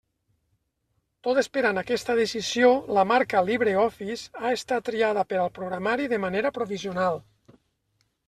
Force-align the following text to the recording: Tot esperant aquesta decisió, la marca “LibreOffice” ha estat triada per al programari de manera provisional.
Tot 1.27 1.39
esperant 1.41 1.79
aquesta 1.81 2.15
decisió, 2.19 2.71
la 2.99 3.03
marca 3.11 3.43
“LibreOffice” 3.49 4.41
ha 4.41 4.53
estat 4.59 4.87
triada 4.89 5.25
per 5.33 5.39
al 5.43 5.53
programari 5.59 6.11
de 6.15 6.19
manera 6.25 6.53
provisional. 6.59 7.21